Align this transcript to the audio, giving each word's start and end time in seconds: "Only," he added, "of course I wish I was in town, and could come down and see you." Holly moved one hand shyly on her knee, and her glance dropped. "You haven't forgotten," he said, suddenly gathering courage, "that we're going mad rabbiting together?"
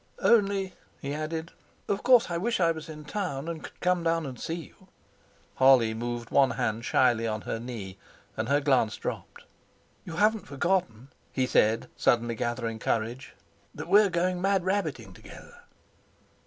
"Only," 0.23 0.73
he 0.99 1.13
added, 1.13 1.51
"of 1.87 2.01
course 2.01 2.31
I 2.31 2.37
wish 2.37 2.59
I 2.59 2.71
was 2.71 2.89
in 2.89 3.05
town, 3.05 3.47
and 3.47 3.63
could 3.63 3.79
come 3.81 4.01
down 4.01 4.25
and 4.25 4.39
see 4.39 4.55
you." 4.55 4.87
Holly 5.57 5.93
moved 5.93 6.31
one 6.31 6.49
hand 6.49 6.85
shyly 6.85 7.27
on 7.27 7.41
her 7.41 7.59
knee, 7.59 7.99
and 8.35 8.49
her 8.49 8.61
glance 8.61 8.97
dropped. 8.97 9.43
"You 10.03 10.13
haven't 10.13 10.47
forgotten," 10.47 11.09
he 11.31 11.45
said, 11.45 11.87
suddenly 11.95 12.33
gathering 12.33 12.79
courage, 12.79 13.35
"that 13.75 13.87
we're 13.87 14.09
going 14.09 14.41
mad 14.41 14.65
rabbiting 14.65 15.13
together?" 15.13 15.53